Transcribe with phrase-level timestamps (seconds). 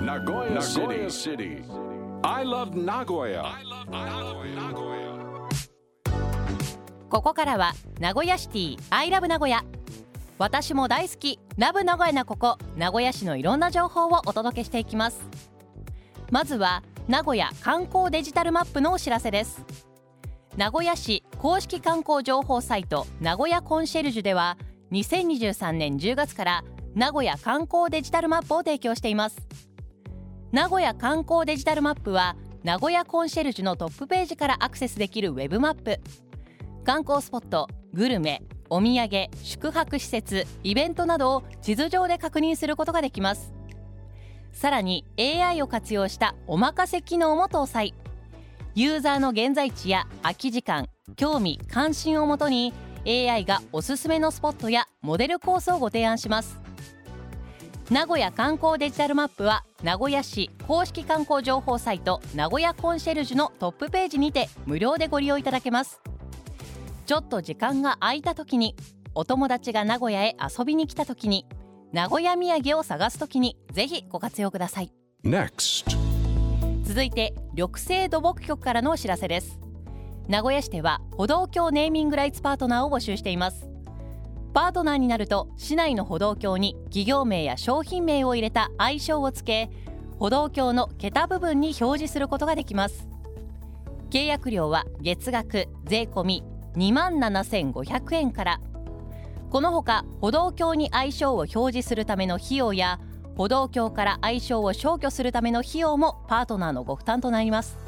[0.00, 1.62] Nagoya City.
[2.24, 3.44] I love Nagoya.
[7.10, 9.62] ここからは名古屋シティ I love 名古屋
[10.38, 11.38] 私も大好き。
[11.58, 12.56] ラブ名古屋なここ。
[12.78, 15.20] 名古屋市のいろんな情報をお届けしていきます。
[16.30, 19.66] まずは名古屋観光デジタルマップのお知らせです。
[20.56, 24.56] 名古屋市公式観光情報サイト名古屋コンシェルジュでは
[24.92, 26.64] 2023年10月から
[26.94, 29.36] 名古屋観光デジタルマップを提供しています
[30.52, 36.00] 名古屋観光デジタルマップは名古屋コンシェルジュのトップページからアクセスできるウェブマップ。
[36.84, 43.52] 観光スポットグルメお土産宿泊施設イベントなどを地図上で確認することができます。
[44.52, 47.94] さらに AI を活用したおまかせ機能も搭載。
[48.74, 52.74] ユーザーの現在地や空き時間興味関心をもとに
[53.06, 56.58] AI がおすすめのスポットやモデルコースをご提案します。
[57.90, 66.00] 名古屋観光デジタルマップは名古屋市公式観光情報サイト名古屋コンシェルジュのトップページにて無料でご利用いただけます。
[67.04, 68.76] ちょっと時間が空いた時に
[69.16, 71.46] お友達が名古屋へ遊びに来た時に
[71.92, 74.92] 名古屋土産を探す時にぜひご活用ください。
[75.24, 75.90] Next.
[76.84, 79.58] 続いて緑星土木局からのお知らせです。
[80.28, 83.69] 名古屋市では歩道橋ネーミングライツパートナーを募集しています
[84.52, 89.70] パートナーになると市内の歩道橋に企業名や商品名を入れた愛称をつけ
[90.18, 93.08] 歩道橋の桁部分に表示することができます。
[94.10, 96.42] 契約料は月額税込
[96.74, 98.60] 2万7500円から。
[99.50, 103.00] このほか歩道橋に愛称を表示するための費用や
[103.36, 107.78] 歩道橋から愛称を消去するための費用もパートナーのご負担となります。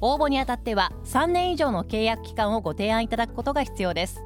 [0.00, 4.20] 応募にあたっては3年以上の契約期間をご提案いただくことが必要です。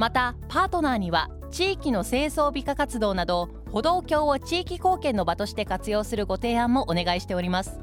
[0.00, 7.78] またパートナーには地域の清掃美化活動など歩道橋を地域貢献の場として活用するご提案もお願いしております。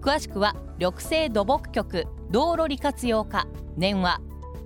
[0.00, 3.46] 詳しくは緑星土木局道路利活用課
[3.76, 4.20] 電話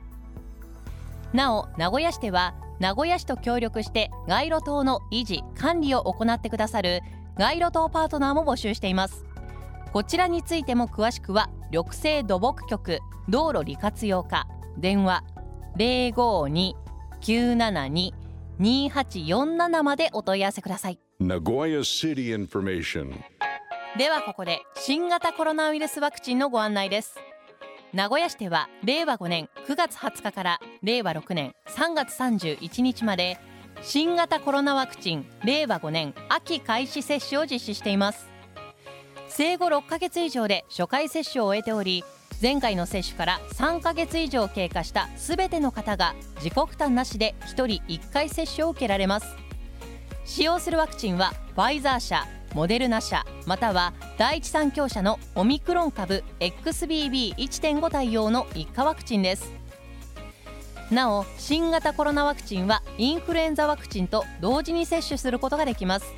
[1.33, 7.03] なお名古屋市では名古屋市と協力して街路灯の維持管理を行ってくださる
[7.37, 9.27] 街路灯パートナーも募集しています。
[9.93, 14.47] こちらについても詳しくは緑星土木局道路利活用課
[14.79, 15.25] 電話
[17.21, 20.99] 052-972-2847までお問い合わせください。
[21.21, 23.13] Nagoya City information.
[23.99, 27.19] ではここで新型コロナウイルスワクチンのご案内です
[27.93, 33.37] 名古屋市では令和5年9月20日から令和6年3月31日まで
[33.83, 38.29] 新型コロナワクチン令和5年秋開始接種を実施しています。
[39.29, 42.05] 生後6ヶ月以上で初回接種を終えており
[42.41, 49.27] 前回の接種から3ヶ月以上経過したすべての方が自己負担なしで1人1回接種を受けられます。
[50.25, 52.25] 使用するワクチンはファイザー社
[52.55, 59.53] モデルナ社または第一三共社のオミクロン株 XBB.1.5 対応の一価ワクチンです。
[60.91, 66.13] なお新型コロナワクチンはインフルエンザワクチンと同時に接種することができます。